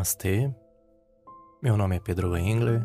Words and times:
Namastê, 0.00 0.50
meu 1.62 1.76
nome 1.76 1.96
é 1.96 2.00
Pedro 2.00 2.34
Engler 2.34 2.82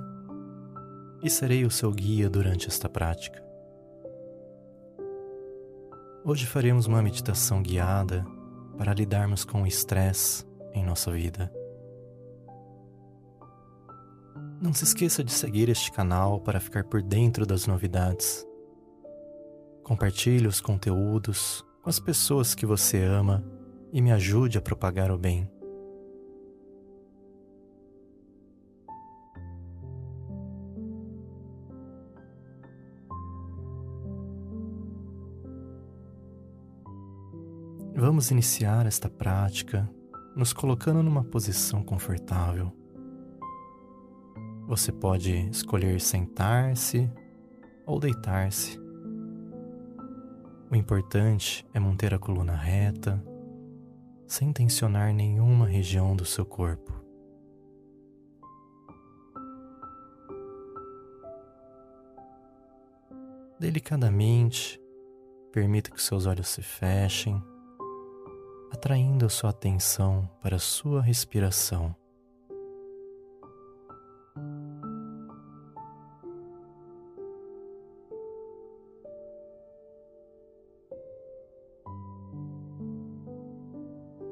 e 1.23 1.29
serei 1.29 1.63
o 1.63 1.71
seu 1.71 1.89
guia 1.89 2.29
durante 2.29 2.67
esta 2.67 2.89
prática. 2.89 3.41
Hoje 6.25 6.45
faremos 6.45 6.87
uma 6.87 7.01
meditação 7.01 7.63
guiada 7.63 8.25
para 8.77 8.93
lidarmos 8.93 9.45
com 9.45 9.63
o 9.63 9.67
estresse 9.67 10.45
em 10.73 10.83
nossa 10.83 11.09
vida. 11.09 11.49
Não 14.61 14.73
se 14.73 14.83
esqueça 14.83 15.23
de 15.23 15.31
seguir 15.31 15.69
este 15.69 15.93
canal 15.93 16.41
para 16.41 16.59
ficar 16.59 16.83
por 16.83 17.01
dentro 17.01 17.45
das 17.45 17.65
novidades. 17.65 18.45
Compartilhe 19.85 20.47
os 20.47 20.59
conteúdos 20.59 21.63
com 21.81 21.89
as 21.89 21.97
pessoas 21.97 22.53
que 22.53 22.65
você 22.65 23.01
ama 23.01 23.41
e 23.93 24.01
me 24.01 24.11
ajude 24.11 24.57
a 24.57 24.61
propagar 24.61 25.11
o 25.11 25.17
bem. 25.17 25.49
Vamos 38.07 38.29
iniciar 38.29 38.85
esta 38.85 39.09
prática 39.09 39.89
nos 40.35 40.53
colocando 40.53 41.01
numa 41.01 41.23
posição 41.23 41.83
confortável. 41.83 42.71
Você 44.67 44.91
pode 44.91 45.49
escolher 45.49 45.99
sentar-se 45.99 47.11
ou 47.83 47.99
deitar-se. 47.99 48.79
O 50.69 50.75
importante 50.75 51.65
é 51.73 51.79
manter 51.79 52.13
a 52.13 52.19
coluna 52.19 52.55
reta, 52.55 53.19
sem 54.27 54.53
tensionar 54.53 55.11
nenhuma 55.11 55.65
região 55.65 56.15
do 56.15 56.25
seu 56.25 56.45
corpo. 56.45 56.93
Delicadamente, 63.59 64.79
permita 65.51 65.89
que 65.89 65.99
seus 65.99 66.27
olhos 66.27 66.49
se 66.49 66.61
fechem 66.61 67.41
atraindo 68.71 69.25
a 69.25 69.29
sua 69.29 69.49
atenção 69.49 70.29
para 70.41 70.55
a 70.55 70.59
sua 70.59 71.01
respiração. 71.01 71.95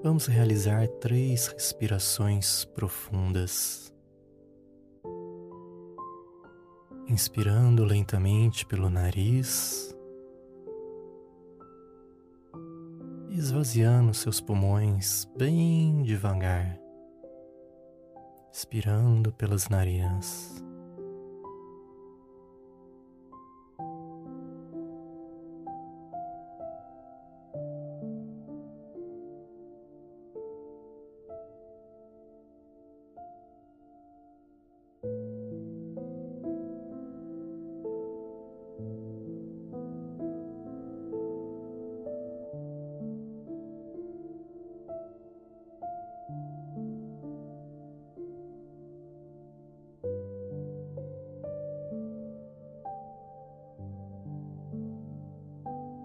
Vamos 0.03 0.27
realizar 0.27 0.85
três 0.99 1.47
respirações 1.47 2.65
profundas. 2.65 3.93
Inspirando 7.07 7.85
lentamente 7.85 8.65
pelo 8.65 8.89
nariz 8.89 9.95
esvaziando 13.35 14.13
seus 14.13 14.39
pulmões 14.39 15.27
bem 15.35 16.03
devagar, 16.03 16.79
expirando 18.51 19.33
pelas 19.33 19.67
narinas. 19.69 20.63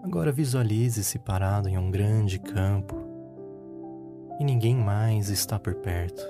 Agora 0.09 0.31
visualize-se 0.31 1.19
parado 1.19 1.69
em 1.69 1.77
um 1.77 1.91
grande 1.91 2.39
campo 2.39 2.95
e 4.39 4.43
ninguém 4.43 4.75
mais 4.75 5.29
está 5.29 5.59
por 5.59 5.75
perto. 5.75 6.23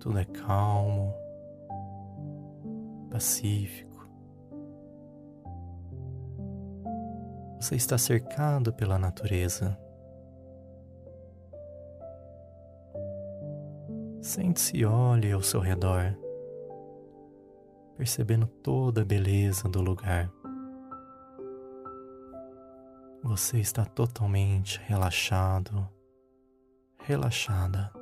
Tudo 0.00 0.18
é 0.18 0.24
calmo, 0.24 1.14
pacífico. 3.12 4.08
Você 7.60 7.76
está 7.76 7.96
cercado 7.96 8.72
pela 8.72 8.98
natureza. 8.98 9.83
Sente-se 14.34 14.76
e 14.78 14.84
olhe 14.84 15.30
ao 15.30 15.40
seu 15.40 15.60
redor, 15.60 16.18
percebendo 17.96 18.48
toda 18.48 19.02
a 19.02 19.04
beleza 19.04 19.68
do 19.68 19.80
lugar. 19.80 20.28
Você 23.22 23.60
está 23.60 23.84
totalmente 23.84 24.80
relaxado, 24.86 25.88
relaxada. 26.98 27.92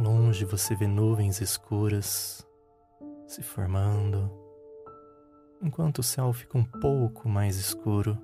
Longe 0.00 0.44
você 0.44 0.74
vê 0.74 0.86
nuvens 0.86 1.40
escuras 1.40 2.46
se 3.26 3.42
formando, 3.42 4.30
enquanto 5.62 5.98
o 5.98 6.02
céu 6.02 6.32
fica 6.32 6.56
um 6.56 6.64
pouco 6.64 7.28
mais 7.28 7.56
escuro. 7.56 8.18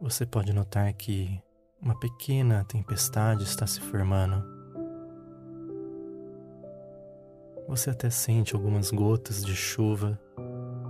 Você 0.00 0.26
pode 0.26 0.52
notar 0.52 0.92
que 0.94 1.40
uma 1.80 1.98
pequena 1.98 2.64
tempestade 2.64 3.44
está 3.44 3.66
se 3.66 3.80
formando. 3.80 4.42
Você 7.68 7.90
até 7.90 8.10
sente 8.10 8.54
algumas 8.54 8.90
gotas 8.90 9.44
de 9.44 9.54
chuva 9.54 10.20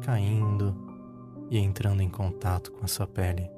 caindo 0.03 0.75
e 1.51 1.59
entrando 1.59 2.03
em 2.03 2.11
contato 2.11 2.73
com 2.73 2.85
a 2.85 2.89
sua 2.89 3.07
pele. 3.07 3.51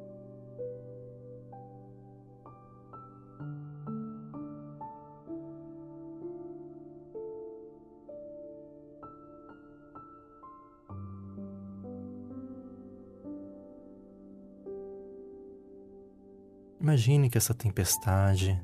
Imagine 16.87 17.29
que 17.29 17.37
essa 17.37 17.53
tempestade 17.53 18.63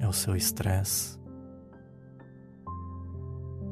é 0.00 0.08
o 0.08 0.12
seu 0.12 0.34
estresse. 0.34 1.16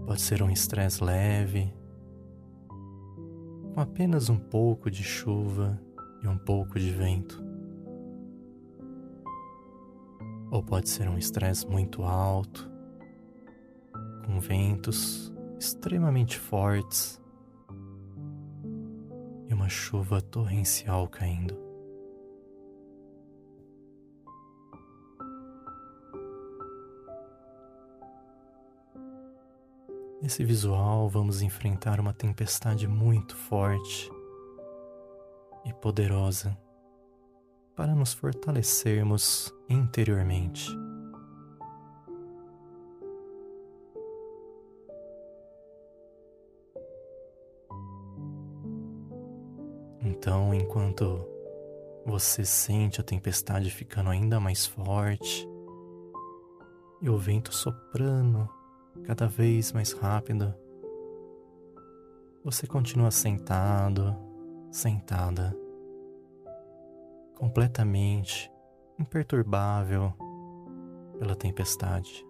Pode 0.06 0.20
ser 0.20 0.40
um 0.40 0.48
estresse 0.48 1.02
leve, 1.02 1.74
com 3.74 3.80
apenas 3.80 4.28
um 4.28 4.38
pouco 4.38 4.88
de 4.88 5.02
chuva 5.02 5.82
e 6.22 6.28
um 6.28 6.38
pouco 6.38 6.78
de 6.78 6.92
vento. 6.92 7.44
Ou 10.48 10.62
pode 10.62 10.88
ser 10.88 11.08
um 11.08 11.18
estresse 11.18 11.66
muito 11.66 12.04
alto, 12.04 12.70
com 14.26 14.38
ventos 14.38 15.34
extremamente 15.58 16.38
fortes 16.38 17.20
e 19.48 19.52
uma 19.52 19.68
chuva 19.68 20.22
torrencial 20.22 21.08
caindo. 21.08 21.65
Nesse 30.26 30.42
visual, 30.42 31.08
vamos 31.08 31.40
enfrentar 31.40 32.00
uma 32.00 32.12
tempestade 32.12 32.88
muito 32.88 33.36
forte 33.36 34.10
e 35.64 35.72
poderosa 35.72 36.58
para 37.76 37.94
nos 37.94 38.12
fortalecermos 38.12 39.54
interiormente. 39.68 40.68
Então, 50.02 50.52
enquanto 50.52 51.24
você 52.04 52.44
sente 52.44 53.00
a 53.00 53.04
tempestade 53.04 53.70
ficando 53.70 54.10
ainda 54.10 54.40
mais 54.40 54.66
forte 54.66 55.48
e 57.00 57.08
o 57.08 57.16
vento 57.16 57.54
soprando 57.54 58.55
cada 59.04 59.26
vez 59.26 59.72
mais 59.72 59.92
rápido, 59.92 60.54
você 62.44 62.66
continua 62.66 63.10
sentado, 63.10 64.16
sentada, 64.70 65.56
completamente 67.34 68.50
imperturbável 68.98 70.12
pela 71.18 71.34
tempestade. 71.34 72.24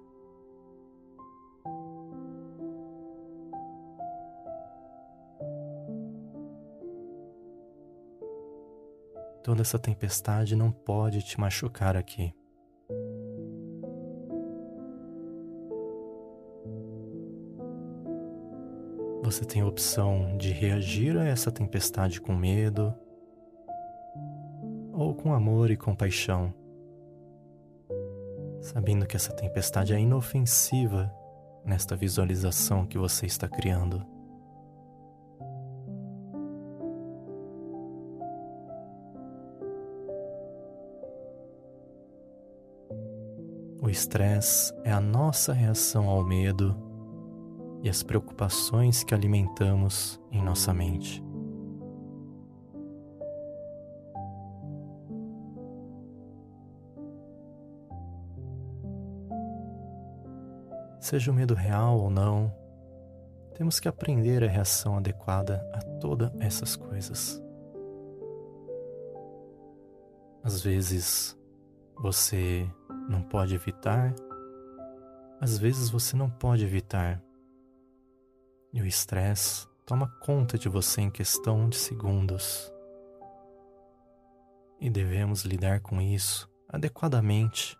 Toda 9.43 9.63
essa 9.63 9.79
tempestade 9.79 10.57
não 10.57 10.73
pode 10.73 11.23
te 11.23 11.39
machucar 11.39 11.97
aqui. 11.97 12.35
Você 19.26 19.44
tem 19.44 19.61
a 19.61 19.67
opção 19.67 20.37
de 20.38 20.52
reagir 20.52 21.19
a 21.19 21.25
essa 21.25 21.50
tempestade 21.50 22.20
com 22.20 22.32
medo 22.32 22.94
ou 24.93 25.17
com 25.17 25.34
amor 25.34 25.69
e 25.69 25.76
compaixão, 25.76 26.55
sabendo 28.61 29.05
que 29.05 29.17
essa 29.17 29.32
tempestade 29.32 29.93
é 29.93 29.99
inofensiva 29.99 31.12
nesta 31.64 31.96
visualização 31.96 32.87
que 32.87 32.96
você 32.96 33.26
está 33.26 33.49
criando. 33.49 34.00
O 43.82 43.90
estresse 43.90 44.72
é 44.84 44.93
a 44.93 45.00
nossa 45.00 45.52
reação 45.52 46.08
ao 46.08 46.25
medo 46.25 46.86
e 47.87 47.88
as 47.88 48.03
preocupações 48.03 49.05
que 49.05 49.15
alimentamos 49.15 50.21
em 50.33 50.43
nossa 50.43 50.75
mente. 50.75 51.23
Seja 60.99 61.31
o 61.31 61.35
medo 61.35 61.55
real 61.55 62.00
ou 62.00 62.11
não, 62.11 62.53
temos 63.55 63.79
que 63.79 63.87
aprender 63.87 64.43
a 64.43 64.49
reação 64.49 64.97
adequada 64.97 65.65
a 65.73 65.79
todas 66.00 66.32
essas 66.41 66.75
coisas. 66.75 67.41
Às 70.43 70.61
vezes, 70.61 71.39
você 72.03 72.69
não 73.09 73.23
pode 73.23 73.55
evitar, 73.55 74.12
às 75.41 75.56
vezes 75.56 75.89
você 75.89 76.17
não 76.17 76.29
pode 76.29 76.65
evitar. 76.65 77.23
E 78.76 78.82
o 78.82 78.84
estresse 78.84 79.67
toma 79.87 80.06
conta 80.20 80.58
de 80.58 80.69
você 80.69 81.00
em 81.00 81.11
questão 81.11 81.67
de 81.67 81.76
segundos. 81.76 82.70
E 84.78 84.90
devemos 84.90 85.46
lidar 85.46 85.81
com 85.81 85.99
isso 85.99 86.46
adequadamente, 86.69 87.75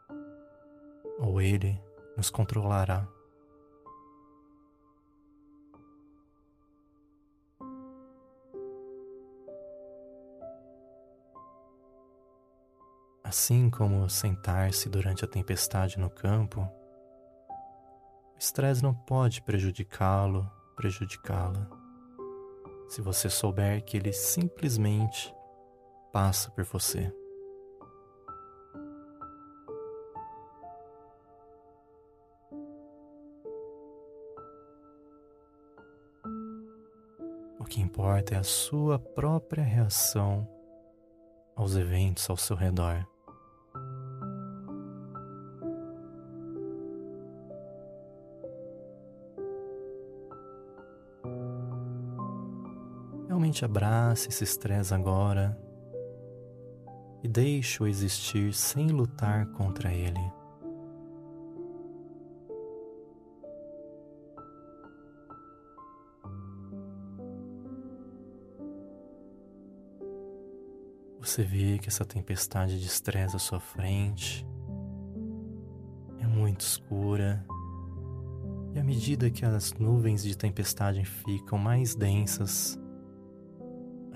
ou 1.19 1.39
ele 1.39 1.79
nos 2.17 2.31
controlará. 2.31 3.07
Assim 13.23 13.69
como 13.69 14.09
sentar-se 14.09 14.89
durante 14.89 15.27
a 15.27 15.29
tempestade 15.29 15.99
no 15.99 16.09
campo, 16.09 16.63
o 18.35 18.39
estresse 18.39 18.83
não 18.83 18.95
pode 18.95 19.43
prejudicá-lo, 19.43 20.51
prejudicá-la, 20.77 21.69
se 22.89 23.01
você 23.01 23.29
souber 23.29 23.83
que 23.85 23.97
ele 23.97 24.13
simplesmente 24.13 25.35
passa 26.13 26.51
por 26.51 26.65
você. 26.65 27.13
O 37.59 37.65
que 37.65 37.81
importa 37.81 38.35
é 38.35 38.39
a 38.39 38.45
sua 38.45 38.99
própria 38.99 39.65
reação 39.65 40.49
aos 41.57 41.75
eventos 41.75 42.29
ao 42.31 42.37
seu 42.37 42.55
redor. 42.55 43.05
Realmente 53.37 53.67
abrace 53.67 54.31
esse 54.31 54.45
estresse 54.45 54.95
agora 54.95 55.55
e 57.23 57.29
deixe-o 57.29 57.87
existir 57.87 58.55
sem 58.55 58.89
lutar 58.89 59.45
contra 59.49 59.93
ele. 59.93 60.33
Você 71.21 71.43
vê 71.43 71.79
que 71.79 71.91
essa 71.91 72.07
tempestade 72.07 72.81
de 72.81 72.87
estresse 72.87 73.37
à 73.37 73.39
sua 73.39 73.61
frente 73.61 74.47
é 76.21 76.27
muito 76.27 76.63
escura. 76.63 77.45
E 78.75 78.79
à 78.79 78.83
medida 78.83 79.31
que 79.31 79.45
as 79.45 79.75
nuvens 79.75 80.23
de 80.23 80.35
tempestade 80.35 81.05
ficam 81.05 81.59
mais 81.59 81.95
densas, 81.95 82.81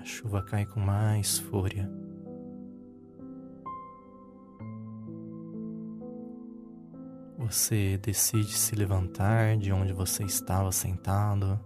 a 0.01 0.03
chuva 0.03 0.41
cai 0.41 0.65
com 0.65 0.79
mais 0.79 1.37
fúria. 1.37 1.87
Você 7.37 7.99
decide 7.99 8.51
se 8.57 8.73
levantar 8.75 9.57
de 9.57 9.71
onde 9.71 9.93
você 9.93 10.23
estava 10.23 10.71
sentado 10.71 11.59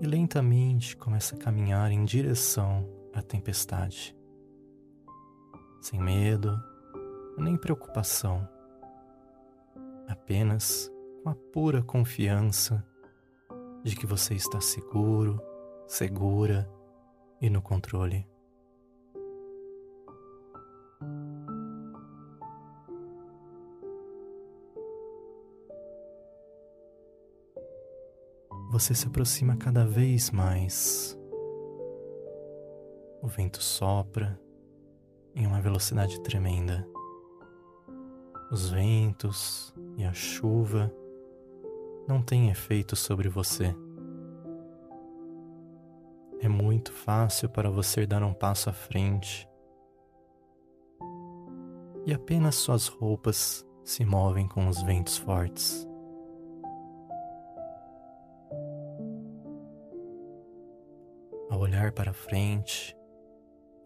e 0.00 0.06
lentamente 0.06 0.96
começa 0.96 1.36
a 1.36 1.38
caminhar 1.38 1.92
em 1.92 2.04
direção 2.04 2.88
à 3.14 3.22
tempestade, 3.22 4.16
sem 5.80 6.00
medo 6.00 6.60
nem 7.38 7.56
preocupação, 7.56 8.48
apenas 10.08 10.90
com 11.22 11.30
a 11.30 11.34
pura 11.52 11.82
confiança 11.82 12.84
de 13.84 13.94
que 13.94 14.06
você 14.06 14.34
está 14.34 14.60
seguro 14.60 15.40
segura 15.92 16.66
e 17.38 17.50
no 17.50 17.60
controle. 17.60 18.26
Você 28.70 28.94
se 28.94 29.06
aproxima 29.06 29.54
cada 29.58 29.84
vez 29.84 30.30
mais. 30.30 31.14
O 33.20 33.28
vento 33.28 33.62
sopra 33.62 34.40
em 35.34 35.46
uma 35.46 35.60
velocidade 35.60 36.18
tremenda. 36.22 36.88
Os 38.50 38.70
ventos 38.70 39.74
e 39.98 40.04
a 40.04 40.14
chuva 40.14 40.90
não 42.08 42.22
têm 42.22 42.48
efeito 42.48 42.96
sobre 42.96 43.28
você. 43.28 43.76
É 46.42 46.48
muito 46.48 46.92
fácil 46.92 47.48
para 47.48 47.70
você 47.70 48.04
dar 48.04 48.24
um 48.24 48.34
passo 48.34 48.68
à 48.68 48.72
frente 48.72 49.48
e 52.04 52.12
apenas 52.12 52.56
suas 52.56 52.88
roupas 52.88 53.64
se 53.84 54.04
movem 54.04 54.48
com 54.48 54.66
os 54.66 54.82
ventos 54.82 55.16
fortes. 55.16 55.86
Ao 61.48 61.60
olhar 61.60 61.92
para 61.92 62.12
frente, 62.12 62.96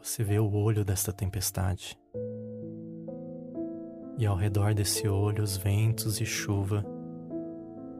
você 0.02 0.24
vê 0.24 0.38
o 0.38 0.50
olho 0.50 0.82
desta 0.82 1.12
tempestade. 1.12 1.98
E 4.16 4.24
ao 4.24 4.34
redor 4.34 4.72
desse 4.72 5.06
olho, 5.06 5.44
os 5.44 5.58
ventos 5.58 6.22
e 6.22 6.24
chuva 6.24 6.82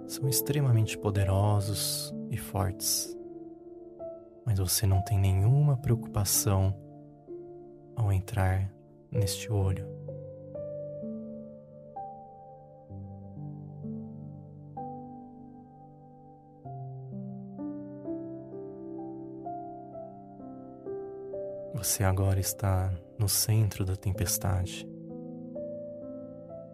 são 0.06 0.28
extremamente 0.28 0.96
poderosos 0.96 2.14
e 2.30 2.38
fortes, 2.38 3.15
mas 4.46 4.60
você 4.60 4.86
não 4.86 5.02
tem 5.02 5.18
nenhuma 5.18 5.76
preocupação 5.76 6.72
ao 7.96 8.12
entrar 8.12 8.72
neste 9.10 9.50
olho. 9.50 9.84
Você 21.74 22.04
agora 22.04 22.38
está 22.38 22.92
no 23.18 23.28
centro 23.28 23.84
da 23.84 23.96
tempestade. 23.96 24.88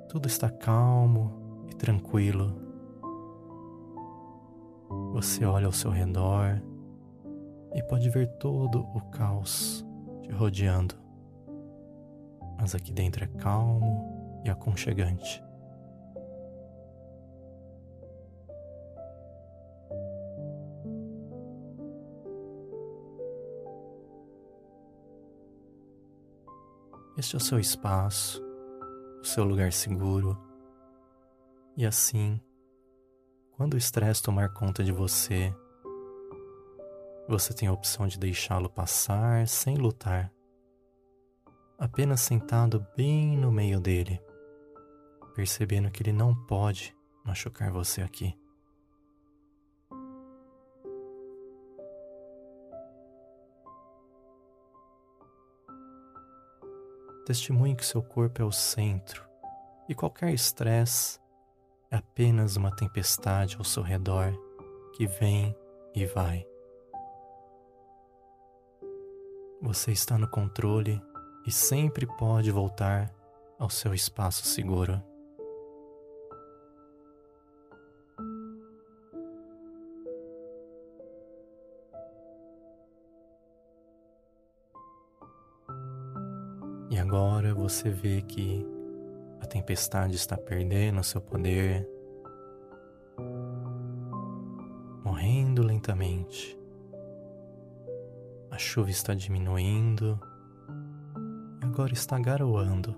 Tudo 0.09 0.27
está 0.29 0.51
calmo 0.51 1.65
e 1.71 1.75
tranquilo. 1.75 2.55
Você 5.13 5.45
olha 5.45 5.67
ao 5.67 5.73
seu 5.73 5.91
redor 5.91 6.63
e 7.75 7.83
pode 7.83 8.09
ver 8.11 8.29
todo 8.39 8.81
o 8.95 9.01
caos 9.11 9.85
te 10.23 10.31
rodeando. 10.31 10.95
Mas 12.59 12.75
aqui 12.75 12.93
dentro 12.93 13.25
é 13.25 13.27
calmo 13.27 14.41
e 14.45 14.51
aconchegante. 14.51 15.43
Este 27.17 27.37
é 27.37 27.39
o 27.39 27.41
seu 27.41 27.61
espaço, 27.61 28.43
o 29.21 29.25
seu 29.25 29.45
lugar 29.45 29.73
seguro. 29.73 30.37
E 31.77 31.87
assim, 31.87 32.41
quando 33.53 33.75
o 33.75 33.77
estresse 33.77 34.23
tomar 34.23 34.53
conta 34.53 34.83
de 34.83 34.91
você, 34.91 35.55
você 37.33 37.55
tem 37.55 37.67
a 37.67 37.73
opção 37.73 38.07
de 38.07 38.19
deixá-lo 38.19 38.69
passar 38.69 39.49
sem 39.49 39.75
lutar, 39.77 40.31
apenas 41.79 42.21
sentado 42.21 42.87
bem 42.95 43.39
no 43.39 43.51
meio 43.51 43.81
dele, 43.81 44.21
percebendo 45.35 45.91
que 45.91 46.03
ele 46.03 46.13
não 46.13 46.35
pode 46.35 46.95
machucar 47.25 47.71
você 47.71 48.03
aqui. 48.03 48.39
Testemunhe 57.25 57.75
que 57.75 57.87
seu 57.87 58.03
corpo 58.03 58.43
é 58.43 58.45
o 58.45 58.53
centro 58.53 59.27
e 59.89 59.95
qualquer 59.95 60.35
estresse 60.35 61.19
é 61.91 61.97
apenas 61.97 62.57
uma 62.57 62.77
tempestade 62.77 63.57
ao 63.57 63.65
seu 63.65 63.83
redor 63.83 64.35
que 64.95 65.07
vem 65.07 65.57
e 65.95 66.05
vai. 66.05 66.52
Você 69.63 69.93
está 69.93 70.19
no 70.19 70.27
controle 70.27 71.01
e 71.47 71.53
sempre 71.53 72.05
pode 72.05 72.51
voltar 72.51 73.15
ao 73.61 73.71
seu 73.71 73.95
espaço 73.95 74.45
seguro. 74.45 75.01
E 86.91 86.99
agora 86.99 87.55
você 87.55 87.89
vê 87.89 88.21
que 88.21 88.67
a 89.41 89.47
tempestade 89.47 90.17
está 90.17 90.37
perdendo 90.37 91.05
seu 91.05 91.21
poder, 91.21 91.89
morrendo 95.05 95.63
lentamente. 95.63 96.62
A 98.53 98.59
chuva 98.59 98.91
está 98.91 99.15
diminuindo 99.15 100.21
e 101.63 101.65
agora 101.65 101.95
está 101.95 102.19
garoando. 102.19 102.95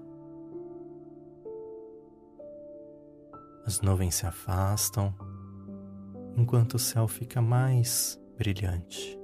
As 3.64 3.80
nuvens 3.80 4.16
se 4.16 4.26
afastam 4.26 5.14
enquanto 6.36 6.74
o 6.74 6.78
céu 6.78 7.06
fica 7.06 7.40
mais 7.40 8.20
brilhante. 8.36 9.16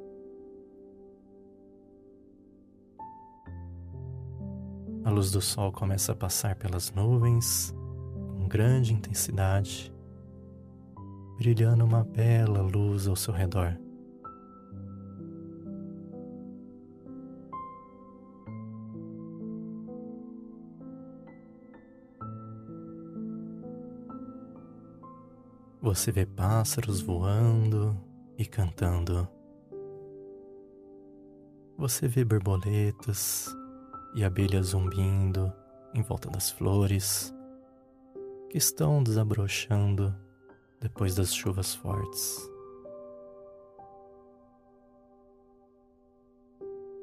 A 5.03 5.11
luz 5.11 5.33
do 5.33 5.41
sol 5.41 5.73
começa 5.73 6.13
a 6.13 6.17
passar 6.17 6.55
pelas 6.55 6.93
nuvens 6.93 7.75
com 8.37 8.47
grande 8.47 8.95
intensidade, 8.95 9.93
brilhando 11.39 11.85
uma 11.85 12.05
bela 12.05 12.63
luz 12.63 13.09
ao 13.09 13.17
seu 13.17 13.35
redor. 13.35 13.77
Você 25.83 26.13
vê 26.13 26.27
pássaros 26.27 27.01
voando 27.01 27.97
e 28.37 28.45
cantando. 28.45 29.27
Você 31.79 32.07
vê 32.07 32.23
borboletas 32.23 33.47
e 34.15 34.23
abelhas 34.23 34.67
zumbindo 34.67 35.51
em 35.95 36.03
volta 36.03 36.29
das 36.29 36.51
flores 36.51 37.35
que 38.51 38.59
estão 38.59 39.03
desabrochando 39.03 40.15
depois 40.79 41.15
das 41.15 41.33
chuvas 41.33 41.75
fortes. 41.75 42.39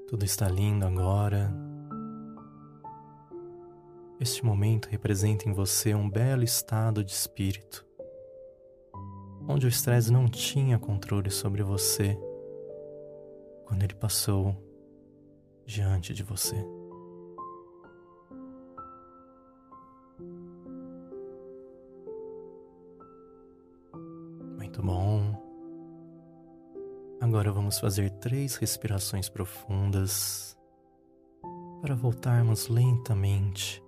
Tudo 0.07 0.24
está 0.24 0.48
lindo 0.48 0.86
agora. 0.86 1.51
Este 4.19 4.46
momento 4.46 4.88
representa 4.88 5.50
em 5.50 5.51
você 5.51 5.96
um 5.96 6.07
belo 6.07 6.43
estado 6.43 7.03
de 7.03 7.12
espírito, 7.12 7.87
onde 9.47 9.65
o 9.65 9.69
estresse 9.69 10.11
não 10.11 10.27
tinha 10.27 10.77
controle 10.77 11.31
sobre 11.31 11.63
você 11.63 12.17
quando 13.65 13.83
ele 13.83 13.95
passou 13.95 14.55
diante 15.65 16.13
de 16.13 16.23
você. 16.23 16.55
Muito 24.57 24.81
bom. 24.81 25.47
Agora 27.19 27.51
vamos 27.51 27.79
fazer 27.79 28.09
três 28.19 28.55
respirações 28.55 29.27
profundas 29.27 30.57
para 31.81 31.95
voltarmos 31.95 32.67
lentamente. 32.67 33.87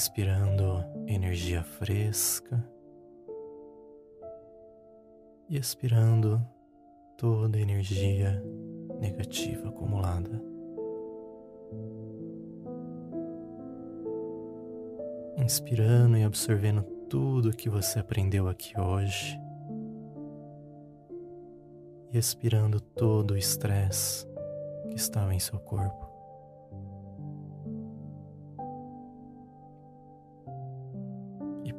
Inspirando 0.00 0.82
energia 1.06 1.62
fresca 1.62 2.66
e 5.46 5.58
expirando 5.58 6.40
toda 7.18 7.60
energia 7.60 8.42
negativa 8.98 9.68
acumulada. 9.68 10.42
inspirando 15.36 16.16
e 16.16 16.24
absorvendo 16.24 16.82
tudo 17.10 17.54
que 17.54 17.68
você 17.68 17.98
aprendeu 17.98 18.48
aqui 18.48 18.78
hoje 18.80 19.38
e 22.10 22.16
expirando 22.16 22.80
todo 22.80 23.32
o 23.32 23.36
estresse 23.36 24.26
que 24.88 24.96
estava 24.96 25.34
em 25.34 25.38
seu 25.38 25.58
corpo. 25.58 26.09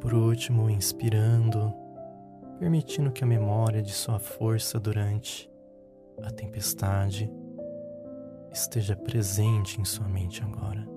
Por 0.02 0.14
último, 0.14 0.70
inspirando, 0.70 1.74
permitindo 2.60 3.12
que 3.12 3.24
a 3.24 3.28
memória 3.28 3.82
de 3.82 3.94
sua 3.94 4.20
força 4.20 4.80
durante 4.80 5.50
a 6.22 6.32
tempestade 6.32 7.32
esteja 8.52 8.96
presente 8.96 9.80
em 9.80 9.86
sua 9.86 10.10
mente 10.10 10.44
agora. 10.44 10.92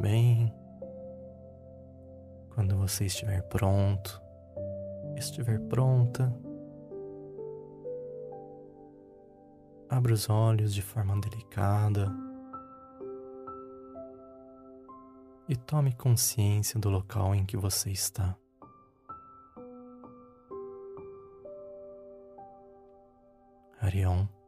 bem. 0.00 0.52
Quando 2.54 2.76
você 2.76 3.06
estiver 3.06 3.42
pronto, 3.42 4.20
estiver 5.20 5.60
pronta, 5.68 6.34
abra 9.88 10.12
os 10.12 10.28
olhos 10.30 10.74
de 10.74 10.82
forma 10.82 11.20
delicada 11.20 12.10
e 15.48 15.54
tome 15.54 15.92
consciência 15.94 16.80
do 16.80 16.88
local 16.88 17.34
em 17.34 17.44
que 17.44 17.56
você 17.56 17.90
está. 17.90 18.36
Arião. 23.80 24.39